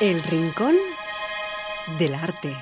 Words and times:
El 0.00 0.22
Rincón 0.22 0.76
del 1.98 2.14
Arte. 2.14 2.56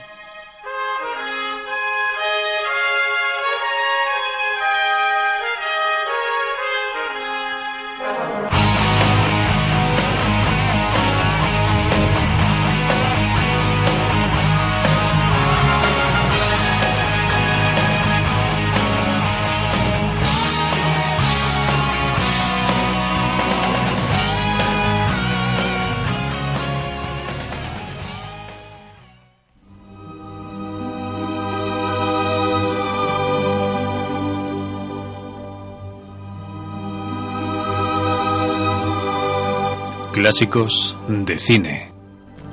Clásicos 40.29 40.95
de 41.09 41.39
cine. 41.39 41.91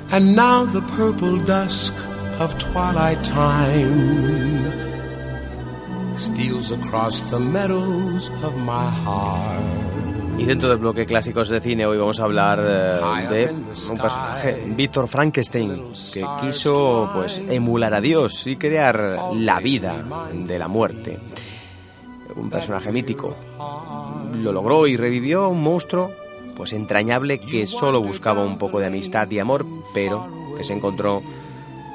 And 0.10 0.34
now 0.34 0.66
the 0.66 0.80
purple 0.96 1.44
dusk 1.44 1.94
of 2.40 2.58
twilight 2.58 3.22
time 3.26 4.72
steals 6.16 6.72
across 6.72 7.22
the 7.32 7.38
meadows 7.38 8.32
of 8.44 8.56
my 8.60 8.90
heart. 9.04 9.62
Y 10.38 10.46
dentro 10.46 10.70
del 10.70 10.78
bloque 10.78 11.06
clásicos 11.06 11.50
de 11.50 11.60
cine 11.60 11.86
hoy 11.86 11.98
vamos 11.98 12.18
a 12.22 12.24
hablar 12.24 12.60
eh, 12.62 13.28
de 13.30 13.52
un 13.52 13.98
personaje, 13.98 14.64
Víctor 14.68 15.10
Frankenstein, 15.10 15.92
que 16.14 16.26
quiso 16.40 17.10
pues 17.14 17.42
emular 17.50 17.94
a 17.94 18.00
Dios 18.00 18.48
y 18.48 18.56
crear 18.56 19.20
la 19.34 19.60
vida 19.60 20.02
de 20.34 20.58
la 20.58 20.70
muerte. 20.70 21.20
Un 22.38 22.50
personaje 22.50 22.94
mítico. 22.94 23.36
Lo 24.36 24.54
logró 24.54 24.88
y 24.88 24.96
revivió 24.96 25.50
un 25.50 25.62
monstruo 25.62 26.25
pues 26.56 26.74
entrañable 26.74 27.40
que 27.40 27.68
solo 27.68 28.02
buscaba 28.02 28.44
un 28.44 28.58
poco 28.58 28.80
de 28.80 28.88
amistad 28.88 29.30
y 29.32 29.40
amor, 29.40 29.66
pero 29.94 30.28
que 30.58 30.64
se 30.64 30.74
encontró 30.74 31.22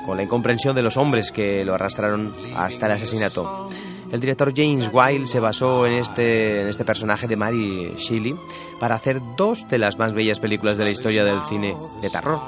con 0.06 0.16
la 0.16 0.22
incomprensión 0.22 0.74
de 0.74 0.82
los 0.82 0.96
hombres 0.96 1.32
que 1.32 1.64
lo 1.64 1.74
arrastraron 1.74 2.34
hasta 2.56 2.86
el 2.86 2.92
asesinato. 2.92 3.68
El 4.10 4.20
director 4.20 4.52
James 4.54 4.90
Wilde 4.92 5.28
se 5.28 5.38
basó 5.38 5.86
en 5.86 5.94
este, 5.94 6.62
en 6.62 6.68
este 6.68 6.84
personaje 6.84 7.28
de 7.28 7.36
Mary 7.36 7.94
Shelley 7.96 8.34
para 8.80 8.96
hacer 8.96 9.20
dos 9.36 9.68
de 9.68 9.78
las 9.78 9.98
más 9.98 10.12
bellas 10.12 10.40
películas 10.40 10.78
de 10.78 10.84
la 10.84 10.90
historia 10.90 11.24
del 11.24 11.40
cine 11.48 11.76
de 12.02 12.10
terror, 12.10 12.40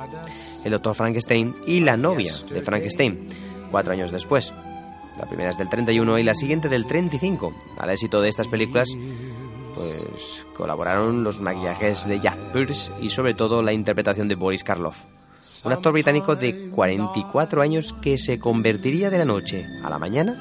El 0.65 0.73
Doctor 0.73 0.97
Frankenstein 0.97 1.55
y 1.67 1.81
La 1.81 1.97
novia 1.97 2.33
de 2.51 2.63
Frankenstein, 2.63 3.29
cuatro 3.71 3.93
años 3.93 4.11
después. 4.11 4.53
La 5.19 5.27
primera 5.27 5.51
es 5.51 5.59
del 5.59 5.69
31 5.69 6.19
y 6.19 6.23
la 6.25 6.35
siguiente 6.35 6.69
del 6.69 6.87
35. 6.87 7.55
Al 7.79 7.91
éxito 7.91 8.21
de 8.21 8.29
estas 8.29 8.49
películas, 8.49 8.89
pues 9.75 10.47
colaboraron 10.57 11.25
los 11.25 11.41
maquillajes 11.41 12.07
de 12.07 12.21
Jack 12.21 12.39
Pierce 12.53 12.91
y 13.01 13.11
sobre 13.11 13.35
todo 13.35 13.63
la 13.63 13.73
interpretación 13.73 14.29
de 14.29 14.35
Boris 14.35 14.65
Karloff, 14.65 14.97
un 15.65 15.73
actor 15.73 15.93
británico 15.93 16.37
de 16.37 16.71
44 16.71 17.63
años 17.63 17.95
que 18.01 18.19
se 18.19 18.39
convertiría 18.39 19.11
de 19.11 19.19
la 19.19 19.25
noche 19.25 19.67
a 19.83 19.91
la 19.91 19.99
mañana 19.99 20.37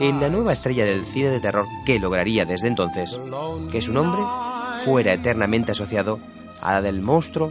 en 0.00 0.20
la 0.20 0.28
nueva 0.28 0.52
estrella 0.52 0.84
del 0.84 1.04
cine 1.04 1.30
de 1.30 1.40
terror 1.40 1.66
que 1.84 1.98
lograría 1.98 2.44
desde 2.44 2.68
entonces 2.68 3.18
que 3.70 3.82
su 3.82 3.92
nombre 3.92 4.22
fuera 4.84 5.12
eternamente 5.12 5.72
asociado 5.72 6.20
a 6.60 6.74
la 6.74 6.82
del 6.82 7.00
monstruo 7.00 7.50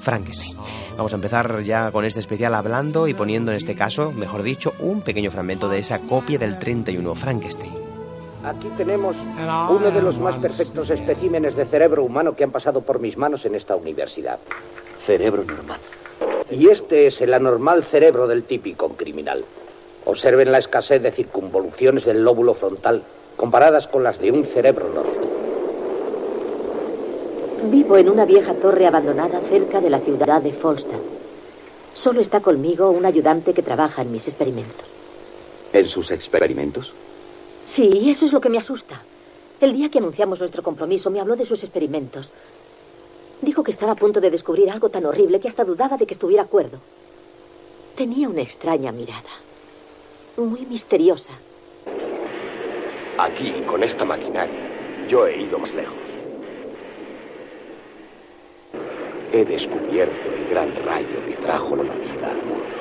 Frankenstein. 0.00 0.56
Vamos 0.96 1.12
a 1.12 1.16
empezar 1.16 1.62
ya 1.62 1.90
con 1.90 2.04
este 2.04 2.20
especial 2.20 2.54
hablando 2.54 3.08
y 3.08 3.14
poniendo 3.14 3.50
en 3.50 3.56
este 3.56 3.74
caso, 3.74 4.12
mejor 4.12 4.42
dicho, 4.42 4.74
un 4.78 5.00
pequeño 5.00 5.30
fragmento 5.30 5.68
de 5.68 5.78
esa 5.78 6.00
copia 6.00 6.38
del 6.38 6.58
31 6.58 7.14
Frankenstein. 7.14 7.91
Aquí 8.44 8.68
tenemos 8.76 9.16
uno 9.70 9.90
de 9.90 10.02
los 10.02 10.18
más 10.18 10.36
perfectos 10.36 10.90
especímenes 10.90 11.54
de 11.54 11.64
cerebro 11.64 12.02
humano 12.04 12.34
que 12.34 12.42
han 12.42 12.50
pasado 12.50 12.80
por 12.80 12.98
mis 12.98 13.16
manos 13.16 13.44
en 13.44 13.54
esta 13.54 13.76
universidad. 13.76 14.38
Cerebro 15.06 15.44
normal. 15.44 15.78
Y 16.50 16.68
este 16.68 17.06
es 17.06 17.20
el 17.20 17.34
anormal 17.34 17.84
cerebro 17.84 18.26
del 18.26 18.42
típico 18.42 18.90
criminal. 18.90 19.44
Observen 20.04 20.50
la 20.50 20.58
escasez 20.58 21.00
de 21.00 21.12
circunvoluciones 21.12 22.04
del 22.04 22.24
lóbulo 22.24 22.54
frontal 22.54 23.02
comparadas 23.36 23.86
con 23.86 24.02
las 24.02 24.18
de 24.18 24.32
un 24.32 24.44
cerebro 24.44 24.88
normal. 24.88 25.28
Vivo 27.70 27.96
en 27.96 28.08
una 28.08 28.24
vieja 28.24 28.54
torre 28.54 28.86
abandonada 28.86 29.40
cerca 29.48 29.80
de 29.80 29.88
la 29.88 30.00
ciudad 30.00 30.42
de 30.42 30.52
Falstaff. 30.52 31.00
Solo 31.94 32.20
está 32.20 32.40
conmigo 32.40 32.90
un 32.90 33.04
ayudante 33.04 33.54
que 33.54 33.62
trabaja 33.62 34.02
en 34.02 34.10
mis 34.10 34.26
experimentos. 34.26 34.84
¿En 35.72 35.86
sus 35.86 36.10
experimentos? 36.10 36.92
Sí, 37.64 38.10
eso 38.10 38.26
es 38.26 38.32
lo 38.32 38.40
que 38.40 38.48
me 38.48 38.58
asusta. 38.58 39.02
El 39.60 39.72
día 39.72 39.88
que 39.88 39.98
anunciamos 39.98 40.40
nuestro 40.40 40.62
compromiso 40.62 41.10
me 41.10 41.20
habló 41.20 41.36
de 41.36 41.46
sus 41.46 41.62
experimentos. 41.62 42.32
Dijo 43.40 43.62
que 43.62 43.70
estaba 43.70 43.92
a 43.92 43.96
punto 43.96 44.20
de 44.20 44.30
descubrir 44.30 44.70
algo 44.70 44.88
tan 44.88 45.06
horrible 45.06 45.40
que 45.40 45.48
hasta 45.48 45.64
dudaba 45.64 45.96
de 45.96 46.06
que 46.06 46.14
estuviera 46.14 46.42
acuerdo. 46.42 46.78
Tenía 47.96 48.28
una 48.28 48.42
extraña 48.42 48.92
mirada. 48.92 49.30
Muy 50.36 50.66
misteriosa. 50.66 51.32
Aquí, 53.18 53.52
con 53.66 53.82
esta 53.82 54.04
maquinaria, 54.04 55.06
yo 55.08 55.26
he 55.26 55.42
ido 55.42 55.58
más 55.58 55.72
lejos. 55.74 55.96
He 59.32 59.44
descubierto 59.44 60.28
el 60.34 60.48
gran 60.48 60.74
rayo 60.84 61.24
que 61.26 61.36
trajo 61.36 61.76
la 61.76 61.94
vida 61.94 62.30
al 62.30 62.42
mundo. 62.42 62.76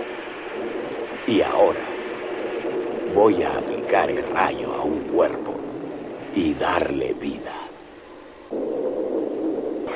Y 1.27 1.41
ahora 1.41 1.90
voy 3.21 3.43
a 3.43 3.51
aplicar 3.51 4.09
el 4.09 4.27
rayo 4.33 4.73
a 4.73 4.81
un 4.81 4.99
cuerpo 5.01 5.53
y 6.35 6.55
darle 6.55 7.13
vida. 7.13 7.53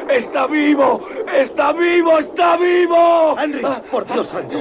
¡Está 0.07 0.45
vivo! 0.45 1.01
¡Está 1.33 1.73
vivo! 1.73 2.19
¡Está 2.19 2.55
vivo! 2.57 3.35
Henry, 3.39 3.65
por 3.89 4.05
Dios 4.13 4.27
santo. 4.27 4.59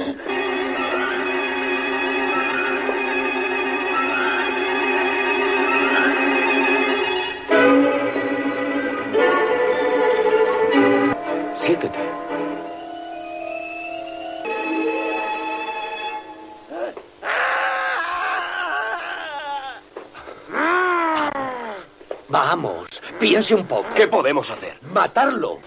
Piense 23.35 23.53
un 23.53 23.67
poco. 23.67 23.89
¿Qué 23.93 24.07
podemos 24.07 24.49
hacer? 24.49 24.77
Matarlo. 24.93 25.59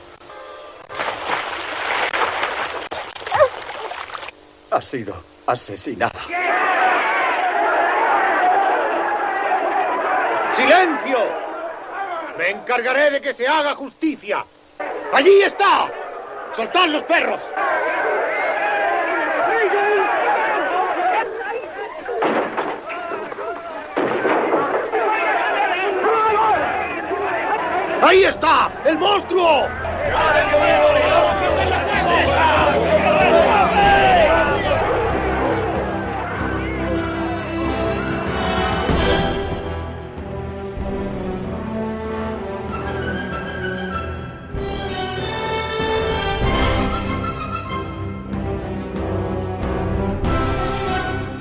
Ha 4.70 4.80
sido 4.80 5.14
asesinada. 5.46 6.18
¡Silencio! 10.54 11.18
Me 12.38 12.50
encargaré 12.52 13.10
de 13.10 13.20
que 13.20 13.34
se 13.34 13.46
haga 13.46 13.74
justicia. 13.74 14.46
¡Allí 15.12 15.42
está! 15.42 15.92
¡Soltad 16.56 16.86
los 16.86 17.02
perros! 17.02 17.40
¡Ahí 28.00 28.22
está! 28.22 28.70
¡El 28.84 28.96
monstruo! 28.96 29.66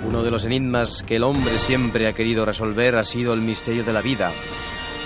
Uno 0.08 0.24
de 0.24 0.32
los 0.32 0.46
enigmas 0.46 1.04
que 1.04 1.18
el 1.18 1.24
hombre 1.24 1.60
siempre 1.60 2.08
ha 2.08 2.14
querido 2.14 2.46
resolver 2.46 2.96
ha 2.96 3.04
sido 3.04 3.34
el 3.34 3.42
misterio 3.42 3.84
de 3.84 3.94
la 3.94 4.02
vida. 4.02 4.32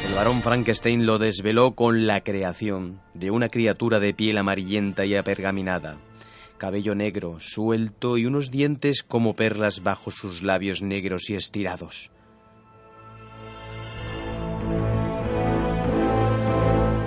El 0.08 0.16
varón 0.16 0.42
Frankenstein 0.42 1.06
lo 1.06 1.20
desveló 1.20 1.74
con 1.74 2.06
la 2.08 2.22
creación 2.22 3.02
de 3.14 3.32
una 3.32 3.50
criatura 3.50 4.00
de 4.00 4.14
piel 4.14 4.38
amarillenta 4.38 5.06
y 5.06 5.16
apergaminada, 5.16 5.98
cabello 6.58 6.96
negro, 6.96 7.40
suelto 7.40 8.18
y 8.18 8.26
unos 8.26 8.52
dientes 8.52 9.04
como 9.04 9.36
perlas 9.36 9.84
bajo 9.84 10.12
sus 10.12 10.44
labios 10.44 10.82
negros 10.82 11.30
y 11.30 11.36
estirados. 11.36 12.12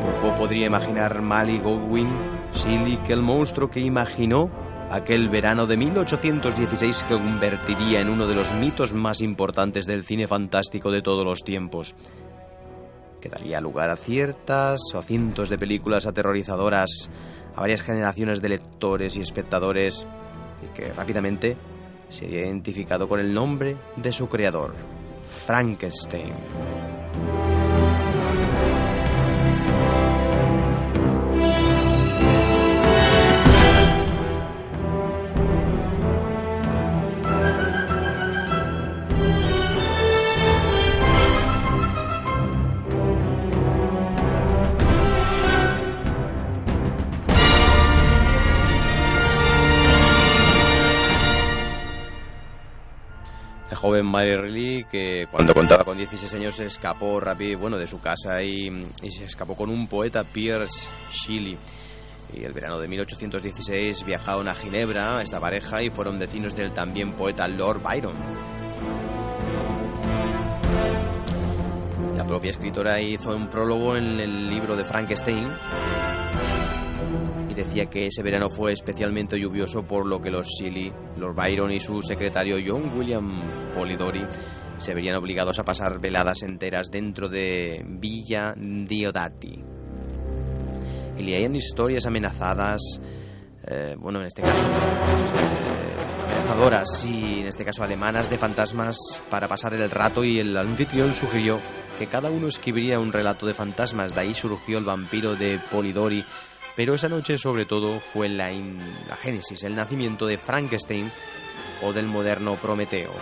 Popo 0.00 0.35
podría 0.37 0.67
imaginar 0.67 1.20
Mally 1.20 1.58
Godwin, 1.58 2.08
Silly, 2.52 2.97
que 3.06 3.12
el 3.12 3.23
monstruo 3.23 3.70
que 3.70 3.81
imaginó 3.81 4.50
aquel 4.90 5.29
verano 5.29 5.67
de 5.67 5.76
1816 5.76 7.05
que 7.05 7.14
convertiría 7.14 8.00
en 8.00 8.08
uno 8.08 8.26
de 8.26 8.35
los 8.35 8.52
mitos 8.55 8.94
más 8.94 9.20
importantes 9.23 9.87
del 9.87 10.05
cine 10.05 10.26
fantástico 10.26 10.90
de 10.90 11.02
todos 11.02 11.25
los 11.25 11.43
tiempos. 11.43 11.94
Que 13.25 13.31
daría 13.31 13.59
lugar 13.59 13.88
a 13.88 13.97
ciertas 13.97 14.82
o 14.94 15.00
cientos 15.00 15.49
de 15.49 15.56
películas 15.56 16.05
aterrorizadoras, 16.05 17.09
a 17.55 17.61
varias 17.62 17.81
generaciones 17.81 18.43
de 18.43 18.50
lectores 18.50 19.17
y 19.17 19.23
espectadores, 19.23 20.06
y 20.62 20.75
que 20.75 20.93
rápidamente 20.93 21.56
sería 22.11 22.41
identificado 22.41 23.09
con 23.09 23.21
el 23.21 23.32
nombre 23.32 23.79
de 23.97 24.12
su 24.12 24.29
creador, 24.29 24.75
Frankenstein. 25.47 26.35
Mary 54.14 54.87
que 54.88 55.26
cuando 55.28 55.52
contaba 55.52 55.82
con 55.82 55.99
16 55.99 56.32
años 56.34 56.55
se 56.55 56.66
escapó 56.66 57.19
rápido 57.19 57.58
bueno, 57.58 57.76
de 57.76 57.88
su 57.88 57.99
casa 57.99 58.40
y, 58.44 58.69
y 59.02 59.11
se 59.11 59.25
escapó 59.25 59.56
con 59.56 59.70
un 59.70 59.88
poeta, 59.88 60.22
Pierce 60.22 60.88
Shelley. 61.12 61.58
Y 62.32 62.44
el 62.44 62.52
verano 62.52 62.78
de 62.78 62.87
1816 62.87 64.05
viajaron 64.05 64.46
a 64.46 64.55
Ginebra, 64.55 65.20
esta 65.20 65.40
pareja, 65.40 65.82
y 65.82 65.90
fueron 65.90 66.19
vecinos 66.20 66.55
del 66.55 66.72
también 66.72 67.14
poeta 67.14 67.49
Lord 67.49 67.82
Byron. 67.82 68.14
La 72.16 72.25
propia 72.25 72.52
escritora 72.52 73.00
hizo 73.00 73.34
un 73.34 73.49
prólogo 73.49 73.96
en 73.96 74.20
el 74.20 74.49
libro 74.49 74.76
de 74.76 74.84
Frankenstein 74.84 75.49
decía 77.54 77.86
que 77.86 78.06
ese 78.06 78.22
verano 78.22 78.50
fue 78.50 78.72
especialmente 78.72 79.38
lluvioso 79.38 79.82
por 79.82 80.06
lo 80.06 80.20
que 80.20 80.30
los 80.30 80.46
Shelley, 80.46 80.92
Lord 81.16 81.34
Byron 81.34 81.70
y 81.70 81.80
su 81.80 82.02
secretario 82.02 82.56
John 82.64 82.92
William 82.96 83.42
Polidori 83.74 84.24
se 84.78 84.94
verían 84.94 85.16
obligados 85.16 85.58
a 85.58 85.64
pasar 85.64 86.00
veladas 86.00 86.42
enteras 86.42 86.90
dentro 86.90 87.28
de 87.28 87.84
Villa 87.86 88.54
Diodati. 88.56 89.64
Y 91.16 91.22
leían 91.22 91.54
historias 91.54 92.06
amenazadas, 92.06 93.00
eh, 93.66 93.94
bueno, 93.98 94.20
en 94.20 94.26
este 94.26 94.42
caso, 94.42 94.64
amenazadoras 96.24 97.04
y 97.04 97.40
en 97.40 97.46
este 97.46 97.64
caso 97.64 97.84
alemanas 97.84 98.28
de 98.28 98.38
fantasmas 98.38 98.96
para 99.30 99.46
pasar 99.46 99.74
el 99.74 99.90
rato 99.90 100.24
y 100.24 100.40
el 100.40 100.56
anfitrión 100.56 101.14
sugirió 101.14 101.60
que 101.98 102.08
cada 102.08 102.30
uno 102.30 102.48
escribiría 102.48 102.98
un 102.98 103.12
relato 103.12 103.46
de 103.46 103.54
fantasmas, 103.54 104.14
de 104.14 104.20
ahí 104.22 104.34
surgió 104.34 104.78
el 104.78 104.84
vampiro 104.84 105.36
de 105.36 105.60
Polidori, 105.70 106.24
pero 106.76 106.94
esa 106.94 107.09
noche 107.09 107.38
sobre 107.38 107.67
todo 107.67 108.00
fue 108.00 108.29
la, 108.29 108.50
génesis, 109.17 109.62
el 109.62 109.75
nacimiento 109.75 110.26
de 110.26 110.38
Frankenstein 110.38 111.11
o 111.82 111.93
del 111.93 112.06
moderno 112.06 112.56
Prometeo. 112.56 113.12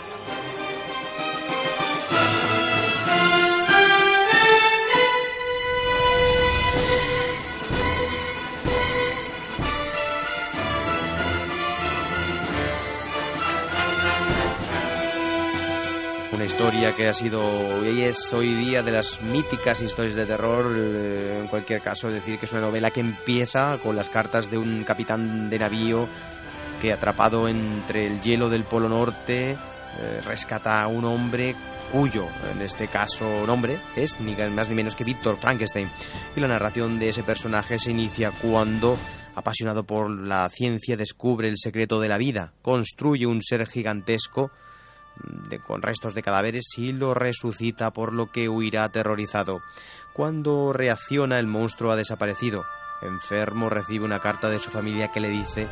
Una 16.33 16.47
historia 16.47 16.97
que 16.97 17.09
ha 17.09 17.15
sido 17.15 17.87
y 17.87 18.01
es 18.01 18.33
hoy 18.33 18.55
día 18.55 18.83
de 18.83 18.91
las 18.91 19.21
míticas 19.21 19.83
historias 19.83 20.17
de 20.17 20.25
terror, 20.25 20.73
eh, 20.75 21.41
en 21.43 21.47
cualquier 21.47 21.83
caso, 21.83 22.09
decir, 22.09 22.39
que 22.39 22.47
es 22.47 22.53
una 22.53 22.63
novela 22.63 22.91
que 22.91 23.01
empieza 23.01 23.77
con 23.83 23.97
las 23.97 24.09
cartas 24.09 24.51
de 24.51 24.57
un 24.57 24.83
capitán 24.83 25.51
de 25.51 25.59
navío 25.59 26.09
que 26.81 26.91
atrapado 26.91 27.49
entre 27.49 28.07
el 28.07 28.23
hielo 28.23 28.49
del 28.49 28.65
Polo 28.65 28.89
Norte 28.89 29.51
eh, 29.51 30.21
rescata 30.25 30.83
a 30.83 30.89
un 30.89 31.05
hombre 31.05 31.55
cuyo, 31.93 32.27
en 32.51 32.63
este 32.63 32.89
caso, 32.89 33.47
nombre 33.47 33.79
es 33.95 34.19
ni 34.19 34.35
más 34.35 34.71
ni 34.71 34.75
menos 34.75 34.97
que 34.97 35.05
Víctor 35.05 35.37
Frankenstein. 35.37 35.91
Y 36.35 36.41
la 36.41 36.49
narración 36.49 36.99
de 36.99 37.11
ese 37.11 37.23
personaje 37.23 37.79
se 37.79 37.91
inicia 37.91 38.31
cuando, 38.31 38.97
apasionado 39.35 39.85
por 39.85 40.11
la 40.11 40.49
ciencia, 40.49 40.97
descubre 40.97 41.51
el 41.51 41.59
secreto 41.59 42.01
de 42.01 42.09
la 42.09 42.17
vida, 42.17 42.55
construye 42.63 43.27
un 43.27 43.43
ser 43.43 43.67
gigantesco 43.67 44.51
con 45.67 45.83
restos 45.83 46.15
de 46.15 46.23
cadáveres 46.23 46.65
y 46.77 46.93
lo 46.93 47.15
resucita 47.15 47.93
por 47.93 48.13
lo 48.13 48.31
que 48.31 48.49
huirá 48.49 48.85
aterrorizado. 48.85 49.63
Cuando 50.13 50.73
reacciona 50.73 51.39
el 51.39 51.47
monstruo 51.47 51.93
ha 51.93 51.97
desaparecido. 51.97 52.65
Enfermo 53.03 53.69
recibe 53.69 54.05
una 54.05 54.21
carta 54.21 54.49
de 54.49 54.61
su 54.61 54.71
familia 54.71 55.09
que 55.09 55.21
le 55.21 55.29
dice 55.29 55.69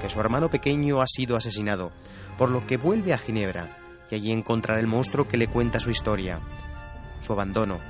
que 0.00 0.10
su 0.10 0.20
hermano 0.20 0.50
pequeño 0.50 1.00
ha 1.00 1.06
sido 1.06 1.36
asesinado, 1.36 1.90
por 2.36 2.50
lo 2.50 2.66
que 2.66 2.76
vuelve 2.76 3.14
a 3.14 3.18
Ginebra 3.18 3.78
y 4.10 4.14
allí 4.14 4.32
encontrará 4.32 4.78
el 4.80 4.86
monstruo 4.86 5.26
que 5.26 5.38
le 5.38 5.48
cuenta 5.48 5.80
su 5.80 5.90
historia, 5.90 6.40
su 7.20 7.32
abandono, 7.32 7.80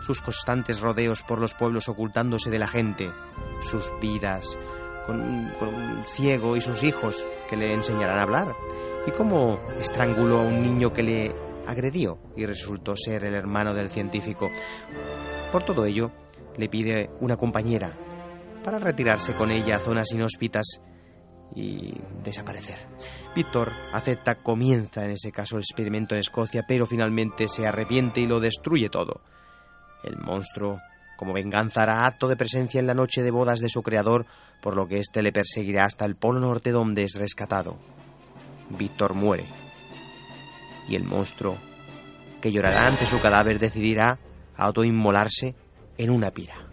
sus 0.00 0.20
constantes 0.20 0.80
rodeos 0.80 1.22
por 1.22 1.40
los 1.40 1.54
pueblos 1.54 1.88
ocultándose 1.88 2.50
de 2.50 2.58
la 2.58 2.68
gente, 2.68 3.10
sus 3.60 3.90
vidas 4.00 4.56
con 5.06 5.50
con 5.58 5.74
un 5.74 6.04
ciego 6.06 6.56
y 6.56 6.60
sus 6.60 6.82
hijos 6.84 7.26
que 7.48 7.56
le 7.56 7.72
enseñarán 7.72 8.18
a 8.18 8.22
hablar, 8.22 8.54
y 9.08 9.10
cómo 9.10 9.58
estranguló 9.80 10.40
a 10.40 10.42
un 10.42 10.60
niño 10.60 10.92
que 10.92 11.02
le 11.02 11.34
agredió 11.66 12.18
y 12.36 12.44
resultó 12.44 12.94
ser 12.94 13.24
el 13.24 13.34
hermano 13.34 13.72
del 13.72 13.88
científico. 13.88 14.50
Por 15.50 15.62
todo 15.64 15.86
ello, 15.86 16.10
le 16.58 16.68
pide 16.68 17.10
una 17.20 17.36
compañera 17.36 17.96
para 18.62 18.78
retirarse 18.78 19.34
con 19.34 19.50
ella 19.50 19.76
a 19.76 19.80
zonas 19.80 20.12
inhóspitas 20.12 20.82
y 21.54 21.94
desaparecer. 22.22 22.86
Víctor 23.34 23.72
acepta, 23.92 24.42
comienza 24.42 25.06
en 25.06 25.12
ese 25.12 25.32
caso 25.32 25.56
el 25.56 25.62
experimento 25.62 26.14
en 26.14 26.20
Escocia, 26.20 26.66
pero 26.68 26.84
finalmente 26.84 27.48
se 27.48 27.66
arrepiente 27.66 28.20
y 28.20 28.26
lo 28.26 28.40
destruye 28.40 28.90
todo. 28.90 29.22
El 30.04 30.18
monstruo, 30.18 30.80
como 31.16 31.32
venganza, 31.32 31.84
hará 31.84 32.04
acto 32.04 32.28
de 32.28 32.36
presencia 32.36 32.78
en 32.78 32.86
la 32.86 32.94
noche 32.94 33.22
de 33.22 33.30
bodas 33.30 33.60
de 33.60 33.70
su 33.70 33.82
creador, 33.82 34.26
por 34.60 34.76
lo 34.76 34.86
que 34.86 34.98
éste 34.98 35.22
le 35.22 35.32
perseguirá 35.32 35.86
hasta 35.86 36.04
el 36.04 36.16
Polo 36.16 36.40
Norte 36.40 36.72
donde 36.72 37.04
es 37.04 37.14
rescatado. 37.14 37.78
Víctor 38.70 39.14
muere. 39.14 39.46
Y 40.88 40.96
el 40.96 41.04
monstruo, 41.04 41.58
que 42.40 42.52
llorará 42.52 42.86
ante 42.86 43.06
su 43.06 43.20
cadáver, 43.20 43.58
decidirá 43.58 44.18
autoinmolarse 44.56 45.54
en 45.96 46.10
una 46.10 46.30
pira. 46.30 46.67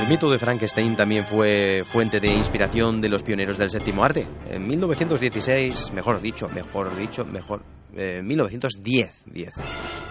El 0.00 0.08
mito 0.08 0.30
de 0.30 0.38
Frankenstein 0.38 0.96
también 0.96 1.26
fue 1.26 1.82
fuente 1.84 2.20
de 2.20 2.32
inspiración 2.32 3.02
de 3.02 3.10
los 3.10 3.22
pioneros 3.22 3.58
del 3.58 3.68
séptimo 3.68 4.02
arte. 4.02 4.26
En 4.48 4.66
1916, 4.66 5.92
mejor 5.92 6.22
dicho, 6.22 6.48
mejor 6.48 6.96
dicho, 6.96 7.26
mejor, 7.26 7.62
eh, 7.94 8.22
1910, 8.24 9.24
10, 9.26 9.54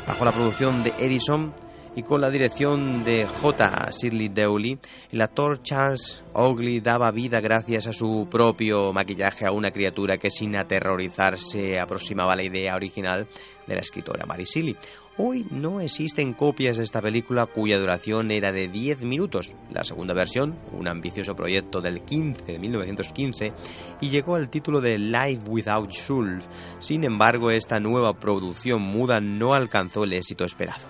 bajo 0.08 0.25
la 0.25 0.31
producción 0.31 0.84
de 0.84 0.93
Edison, 1.00 1.53
y 1.96 2.03
con 2.03 2.22
la 2.22 2.29
dirección 2.29 3.03
de 3.03 3.25
J. 3.25 3.89
Shirley 3.91 4.29
Dowley, 4.29 4.77
el 5.12 5.22
actor 5.22 5.62
Charles 5.63 6.24
Oakley 6.34 6.79
daba 6.81 7.12
vida 7.12 7.41
gracias 7.41 7.88
a 7.88 7.93
su 7.93 8.27
propio 8.29 8.93
maquillaje 8.93 9.46
a 9.46 9.51
una 9.51 9.72
criatura 9.72 10.17
que 10.17 10.29
sin 10.29 10.55
aterrorizarse 10.55 11.79
aproximaba 11.79 12.34
a 12.34 12.36
la 12.36 12.43
idea 12.43 12.75
original 12.75 13.27
de 13.65 13.75
la 13.75 13.81
escritora 13.81 14.25
Mary 14.25 14.43
Shelley. 14.43 14.77
Hoy 15.21 15.45
no 15.51 15.81
existen 15.81 16.31
copias 16.31 16.77
de 16.77 16.85
esta 16.85 17.01
película 17.01 17.45
cuya 17.45 17.77
duración 17.77 18.31
era 18.31 18.53
de 18.53 18.69
10 18.69 19.01
minutos. 19.01 19.53
La 19.69 19.83
segunda 19.83 20.13
versión, 20.13 20.57
un 20.71 20.88
ambicioso 20.88 21.35
proyecto 21.35 21.81
del 21.81 22.03
15 22.03 22.45
de 22.45 22.57
1915, 22.57 23.51
y 23.99 24.07
llegó 24.11 24.35
al 24.35 24.49
título 24.49 24.79
de 24.79 24.97
Live 24.97 25.41
Without 25.45 25.91
Soul. 25.91 26.39
Sin 26.79 27.03
embargo, 27.03 27.51
esta 27.51 27.81
nueva 27.81 28.17
producción 28.17 28.81
muda 28.81 29.19
no 29.19 29.53
alcanzó 29.53 30.05
el 30.05 30.13
éxito 30.13 30.45
esperado. 30.45 30.88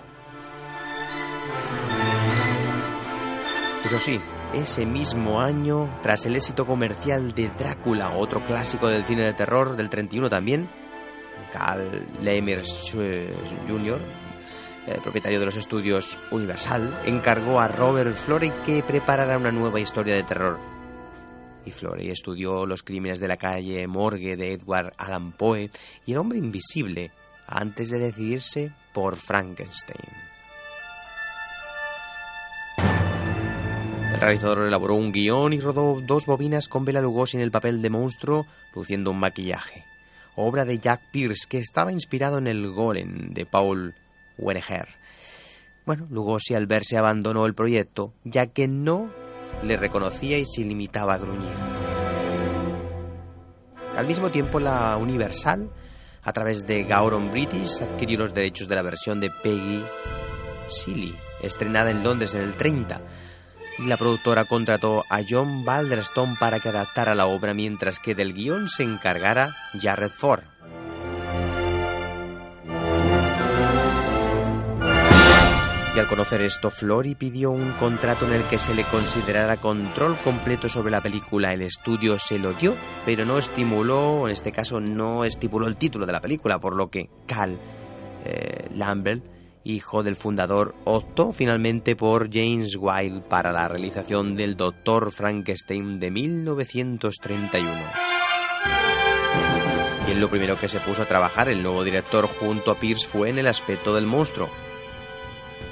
Pero 3.82 3.98
sí, 3.98 4.20
ese 4.54 4.86
mismo 4.86 5.40
año, 5.40 5.98
tras 6.02 6.24
el 6.26 6.36
éxito 6.36 6.66
comercial 6.66 7.34
de 7.34 7.48
Drácula, 7.48 8.16
otro 8.16 8.44
clásico 8.44 8.86
del 8.86 9.04
cine 9.04 9.24
de 9.24 9.32
terror 9.32 9.74
del 9.76 9.90
31 9.90 10.30
también, 10.30 10.68
Carl 11.52 12.06
Lemmer 12.20 12.62
Jr., 12.64 14.00
el 14.86 15.00
propietario 15.02 15.38
de 15.38 15.46
los 15.46 15.56
estudios 15.56 16.18
Universal, 16.30 17.02
encargó 17.04 17.60
a 17.60 17.68
Robert 17.68 18.14
Florey 18.16 18.52
que 18.64 18.82
preparara 18.82 19.36
una 19.36 19.50
nueva 19.50 19.80
historia 19.80 20.14
de 20.14 20.22
terror. 20.22 20.58
Y 21.64 21.70
Florey 21.70 22.10
estudió 22.10 22.64
los 22.66 22.82
crímenes 22.82 23.20
de 23.20 23.28
la 23.28 23.36
calle 23.36 23.86
Morgue 23.86 24.36
de 24.36 24.52
Edward 24.52 24.94
Allan 24.96 25.32
Poe 25.32 25.70
y 26.06 26.12
El 26.12 26.18
hombre 26.18 26.38
invisible 26.38 27.12
antes 27.46 27.90
de 27.90 27.98
decidirse 27.98 28.72
por 28.92 29.16
Frankenstein. 29.16 30.30
El 34.14 34.20
realizador 34.20 34.66
elaboró 34.66 34.96
un 34.96 35.12
guion 35.12 35.52
y 35.52 35.60
rodó 35.60 36.00
dos 36.00 36.26
bobinas 36.26 36.68
con 36.68 36.84
Bela 36.84 37.00
Lugosi 37.00 37.36
en 37.36 37.42
el 37.42 37.50
papel 37.50 37.80
de 37.80 37.90
monstruo, 37.90 38.46
luciendo 38.74 39.10
un 39.10 39.18
maquillaje. 39.18 39.89
Obra 40.40 40.64
de 40.64 40.78
Jack 40.78 41.10
Pierce 41.12 41.46
que 41.48 41.58
estaba 41.58 41.92
inspirado 41.92 42.38
en 42.38 42.46
el 42.46 42.70
Golem 42.70 43.32
de 43.32 43.44
Paul 43.46 43.94
Wereger. 44.38 44.88
Bueno, 45.84 46.06
Lugosi 46.10 46.54
al 46.54 46.66
verse 46.66 46.96
abandonó 46.96 47.46
el 47.46 47.54
proyecto, 47.54 48.14
ya 48.24 48.46
que 48.46 48.66
no 48.66 49.12
le 49.62 49.76
reconocía 49.76 50.38
y 50.38 50.44
se 50.46 50.62
limitaba 50.62 51.14
a 51.14 51.18
gruñir. 51.18 51.56
Al 53.96 54.06
mismo 54.06 54.30
tiempo, 54.30 54.60
la 54.60 54.96
Universal, 54.96 55.70
a 56.22 56.32
través 56.32 56.66
de 56.66 56.84
Gauron 56.84 57.30
British, 57.30 57.82
adquirió 57.82 58.20
los 58.20 58.32
derechos 58.32 58.66
de 58.68 58.76
la 58.76 58.82
versión 58.82 59.20
de 59.20 59.30
Peggy 59.42 59.84
Silly, 60.68 61.14
estrenada 61.42 61.90
en 61.90 62.02
Londres 62.02 62.34
en 62.34 62.42
el 62.42 62.56
30 62.56 62.98
y 62.98 63.02
la 63.78 63.96
productora 63.96 64.44
contrató 64.44 65.04
a 65.08 65.20
John 65.28 65.64
Balderston 65.64 66.36
para 66.36 66.60
que 66.60 66.68
adaptara 66.68 67.14
la 67.14 67.26
obra 67.26 67.54
mientras 67.54 67.98
que 67.98 68.14
del 68.14 68.34
guion 68.34 68.68
se 68.68 68.82
encargara 68.82 69.54
Jared 69.80 70.10
Ford. 70.10 70.42
Y 75.94 75.98
al 75.98 76.06
conocer 76.06 76.40
esto, 76.42 76.70
Flory 76.70 77.16
pidió 77.16 77.50
un 77.50 77.72
contrato 77.72 78.24
en 78.26 78.34
el 78.34 78.44
que 78.44 78.58
se 78.58 78.74
le 78.74 78.84
considerara 78.84 79.56
control 79.56 80.16
completo 80.18 80.68
sobre 80.68 80.92
la 80.92 81.00
película. 81.00 81.52
El 81.52 81.62
estudio 81.62 82.16
se 82.16 82.38
lo 82.38 82.52
dio, 82.52 82.76
pero 83.04 83.24
no 83.24 83.38
estimuló, 83.38 84.26
en 84.26 84.32
este 84.32 84.52
caso 84.52 84.80
no 84.80 85.24
estipuló 85.24 85.66
el 85.66 85.76
título 85.76 86.06
de 86.06 86.12
la 86.12 86.20
película, 86.20 86.60
por 86.60 86.76
lo 86.76 86.90
que 86.90 87.10
Cal 87.26 87.58
eh, 88.24 88.68
Lambert 88.74 89.39
hijo 89.64 90.02
del 90.02 90.16
fundador, 90.16 90.74
optó 90.84 91.32
finalmente 91.32 91.96
por 91.96 92.32
James 92.32 92.76
Wilde 92.76 93.20
para 93.20 93.52
la 93.52 93.68
realización 93.68 94.34
del 94.34 94.56
Doctor 94.56 95.12
Frankenstein 95.12 96.00
de 96.00 96.10
1931. 96.10 97.70
Y 100.08 100.12
en 100.12 100.20
lo 100.20 100.30
primero 100.30 100.58
que 100.58 100.68
se 100.68 100.80
puso 100.80 101.02
a 101.02 101.06
trabajar 101.06 101.48
el 101.48 101.62
nuevo 101.62 101.84
director 101.84 102.26
junto 102.26 102.70
a 102.70 102.80
Pierce 102.80 103.06
fue 103.06 103.28
en 103.30 103.38
el 103.38 103.46
aspecto 103.46 103.94
del 103.94 104.06
monstruo. 104.06 104.48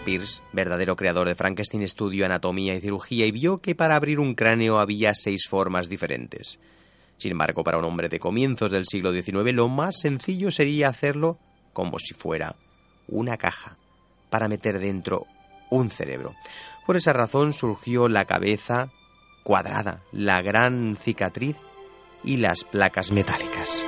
Pierce, 0.04 0.42
verdadero 0.52 0.96
creador 0.96 1.28
de 1.28 1.34
Frankenstein, 1.34 1.82
estudió 1.82 2.24
anatomía 2.24 2.74
y 2.74 2.80
cirugía 2.80 3.26
y 3.26 3.32
vio 3.32 3.58
que 3.58 3.74
para 3.74 3.96
abrir 3.96 4.20
un 4.20 4.34
cráneo 4.34 4.78
había 4.78 5.14
seis 5.14 5.46
formas 5.48 5.88
diferentes. 5.88 6.58
Sin 7.16 7.32
embargo, 7.32 7.64
para 7.64 7.78
un 7.78 7.84
hombre 7.84 8.08
de 8.08 8.20
comienzos 8.20 8.70
del 8.70 8.86
siglo 8.86 9.12
XIX, 9.12 9.52
lo 9.52 9.68
más 9.68 9.98
sencillo 9.98 10.50
sería 10.50 10.88
hacerlo 10.88 11.38
como 11.72 11.98
si 11.98 12.14
fuera 12.14 12.54
una 13.08 13.36
caja 13.36 13.76
para 14.30 14.48
meter 14.48 14.78
dentro 14.78 15.26
un 15.70 15.90
cerebro. 15.90 16.34
Por 16.86 16.96
esa 16.96 17.12
razón 17.12 17.52
surgió 17.52 18.08
la 18.08 18.24
cabeza 18.24 18.90
cuadrada, 19.42 20.02
la 20.12 20.40
gran 20.42 20.96
cicatriz 20.96 21.56
y 22.24 22.36
las 22.36 22.64
placas 22.64 23.10
metálicas. 23.10 23.84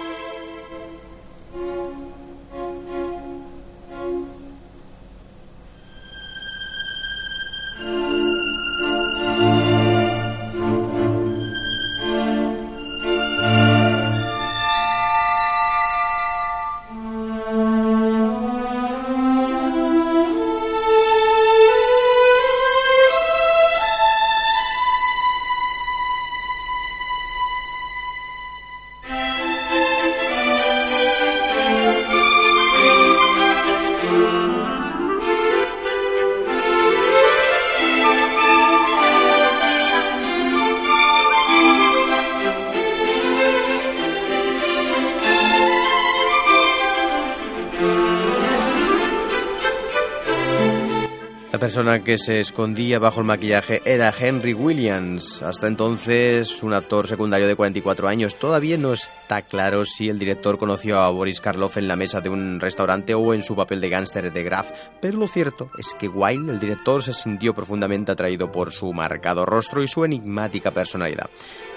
Persona 51.60 52.02
que 52.02 52.16
se 52.16 52.40
escondía 52.40 52.98
bajo 52.98 53.20
el 53.20 53.26
maquillaje 53.26 53.82
era 53.84 54.12
Henry 54.18 54.54
Williams, 54.54 55.42
hasta 55.42 55.66
entonces 55.66 56.62
un 56.62 56.72
actor 56.72 57.06
secundario 57.06 57.46
de 57.46 57.54
44 57.54 58.08
años. 58.08 58.36
Todavía 58.36 58.78
no 58.78 58.94
está 58.94 59.42
claro 59.42 59.84
si 59.84 60.08
el 60.08 60.18
director 60.18 60.56
conoció 60.56 60.98
a 60.98 61.10
Boris 61.10 61.42
Karloff 61.42 61.76
en 61.76 61.86
la 61.86 61.96
mesa 61.96 62.22
de 62.22 62.30
un 62.30 62.60
restaurante 62.60 63.12
o 63.12 63.34
en 63.34 63.42
su 63.42 63.54
papel 63.54 63.82
de 63.82 63.90
gángster 63.90 64.32
de 64.32 64.42
Graf, 64.42 64.72
pero 65.02 65.18
lo 65.18 65.26
cierto 65.26 65.70
es 65.78 65.94
que 65.94 66.08
Wilde, 66.08 66.50
el 66.50 66.60
director, 66.60 67.02
se 67.02 67.12
sintió 67.12 67.54
profundamente 67.54 68.10
atraído 68.10 68.50
por 68.50 68.72
su 68.72 68.90
marcado 68.94 69.44
rostro 69.44 69.82
y 69.82 69.88
su 69.88 70.02
enigmática 70.02 70.70
personalidad. 70.70 71.28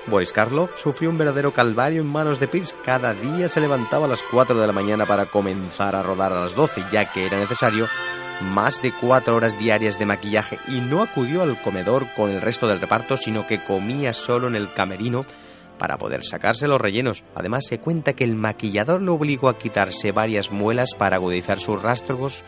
Boris 0.07 0.31
Karloff 0.31 0.81
sufrió 0.81 1.09
un 1.09 1.17
verdadero 1.17 1.51
calvario 1.51 2.01
en 2.01 2.07
manos 2.07 2.39
de 2.39 2.47
Pierce. 2.47 2.73
Cada 2.85 3.13
día 3.13 3.49
se 3.49 3.59
levantaba 3.59 4.05
a 4.05 4.09
las 4.09 4.23
4 4.23 4.57
de 4.57 4.67
la 4.67 4.73
mañana 4.73 5.05
para 5.05 5.25
comenzar 5.25 5.95
a 5.95 6.03
rodar 6.03 6.31
a 6.31 6.39
las 6.39 6.55
12, 6.55 6.85
ya 6.89 7.11
que 7.11 7.25
era 7.25 7.37
necesario 7.37 7.87
más 8.43 8.81
de 8.81 8.91
cuatro 8.91 9.35
horas 9.35 9.57
diarias 9.57 9.72
de 9.79 10.05
maquillaje 10.05 10.59
y 10.67 10.81
no 10.81 11.01
acudió 11.01 11.41
al 11.41 11.59
comedor 11.59 12.07
con 12.15 12.29
el 12.29 12.41
resto 12.41 12.67
del 12.67 12.79
reparto, 12.79 13.17
sino 13.17 13.47
que 13.47 13.63
comía 13.63 14.13
solo 14.13 14.47
en 14.47 14.55
el 14.55 14.71
camerino 14.71 15.25
para 15.79 15.97
poder 15.97 16.23
sacarse 16.23 16.67
los 16.67 16.79
rellenos. 16.79 17.23
Además, 17.33 17.65
se 17.67 17.79
cuenta 17.79 18.13
que 18.13 18.23
el 18.23 18.35
maquillador 18.35 19.01
lo 19.01 19.15
obligó 19.15 19.49
a 19.49 19.57
quitarse 19.57 20.11
varias 20.11 20.51
muelas 20.51 20.93
para 20.95 21.15
agudizar 21.15 21.59
sus 21.59 21.81
rastros 21.81 22.43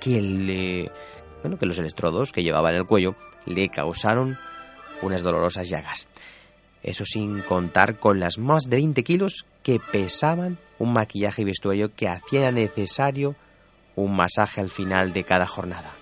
que 0.00 0.22
le. 0.22 0.90
Bueno, 1.42 1.58
que 1.58 1.66
los 1.66 1.78
electrodos 1.78 2.32
que 2.32 2.42
llevaba 2.42 2.70
en 2.70 2.76
el 2.76 2.86
cuello 2.86 3.14
le 3.44 3.68
causaron 3.68 4.38
unas 5.02 5.20
dolorosas 5.20 5.68
llagas. 5.68 6.08
Eso 6.82 7.04
sin 7.04 7.42
contar 7.42 7.98
con 7.98 8.20
las 8.20 8.38
más 8.38 8.70
de 8.70 8.76
20 8.76 9.04
kilos 9.04 9.44
que 9.62 9.80
pesaban 9.92 10.58
un 10.78 10.94
maquillaje 10.94 11.42
y 11.42 11.44
vestuario 11.44 11.94
que 11.94 12.08
hacía 12.08 12.50
necesario 12.52 13.36
un 13.96 14.16
masaje 14.16 14.62
al 14.62 14.70
final 14.70 15.12
de 15.12 15.24
cada 15.24 15.46
jornada. 15.46 15.99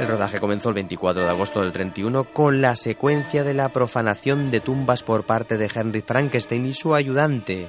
El 0.00 0.06
rodaje 0.06 0.38
comenzó 0.38 0.68
el 0.68 0.76
24 0.76 1.24
de 1.24 1.30
agosto 1.30 1.60
del 1.60 1.72
31 1.72 2.24
con 2.32 2.60
la 2.60 2.76
secuencia 2.76 3.42
de 3.42 3.54
la 3.54 3.70
profanación 3.70 4.50
de 4.50 4.60
tumbas 4.60 5.02
por 5.02 5.26
parte 5.26 5.56
de 5.56 5.70
Henry 5.74 6.02
Frankenstein 6.02 6.66
y 6.66 6.72
su 6.72 6.94
ayudante, 6.94 7.68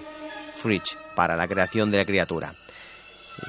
Fritz, 0.53 0.97
para 1.15 1.35
la 1.35 1.47
creación 1.47 1.89
de 1.89 1.97
la 1.97 2.05
criatura. 2.05 2.53